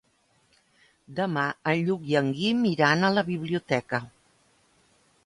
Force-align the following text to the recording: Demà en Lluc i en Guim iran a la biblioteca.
Demà 1.19 1.43
en 1.71 1.83
Lluc 1.89 2.07
i 2.13 2.17
en 2.21 2.31
Guim 2.39 2.63
iran 2.71 3.05
a 3.05 3.13
la 3.19 3.25
biblioteca. 3.29 4.01